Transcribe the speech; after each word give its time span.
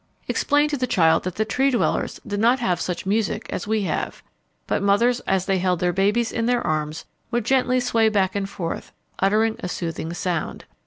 Explain 0.27 0.67
to 0.67 0.77
the 0.77 0.87
child 0.87 1.23
that 1.25 1.35
the 1.35 1.45
Tree 1.45 1.69
dwellers 1.69 2.19
did 2.25 2.39
not 2.39 2.57
have 2.59 2.81
such 2.81 3.05
music 3.05 3.45
as 3.51 3.67
we 3.67 3.83
have. 3.83 4.23
But 4.65 4.81
mothers 4.81 5.19
as 5.27 5.45
they 5.45 5.59
held 5.59 5.79
their 5.79 5.93
babies 5.93 6.31
in 6.31 6.47
their 6.47 6.65
arms 6.65 7.05
would 7.29 7.45
gently 7.45 7.79
sway 7.79 8.09
back 8.09 8.35
and 8.35 8.49
forth, 8.49 8.93
uttering 9.19 9.57
a 9.59 9.69
soothing 9.69 10.11
sound. 10.13 10.65